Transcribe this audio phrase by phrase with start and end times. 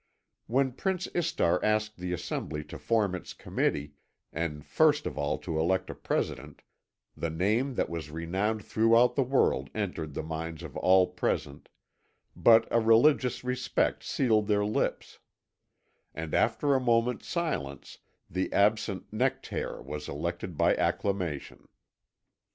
[0.47, 3.93] When Prince Istar asked the assembly to form its Committee,
[4.33, 6.63] and first of all to elect a President,
[7.15, 11.69] the name that was renowned throughout the world entered the minds of all present,
[12.35, 15.19] but a religious respect sealed their lips;
[16.15, 21.67] and after a moment's silence, the absent Nectaire was elected by acclamation.